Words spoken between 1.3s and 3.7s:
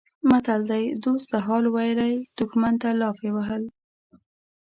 ته حال ویلی دښمن ته لافې وهل.